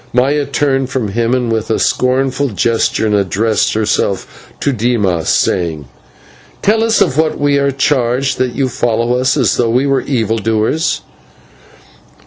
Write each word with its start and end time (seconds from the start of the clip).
Maya 0.13 0.47
turned 0.47 0.89
from 0.89 1.09
him 1.09 1.51
with 1.51 1.69
a 1.69 1.77
scornful 1.77 2.49
gesture, 2.49 3.05
and 3.05 3.13
addressed 3.13 3.75
herself 3.75 4.49
to 4.59 4.71
Dimas, 4.71 5.29
saying: 5.29 5.85
"Tell 6.63 6.83
us 6.83 7.01
of 7.01 7.19
what 7.19 7.39
we 7.39 7.59
are 7.59 7.69
charged 7.69 8.39
that 8.39 8.55
you 8.55 8.67
follow 8.67 9.13
us 9.19 9.37
as 9.37 9.57
though 9.57 9.69
we 9.69 9.85
were 9.85 10.01
evil 10.01 10.39
doers." 10.39 11.01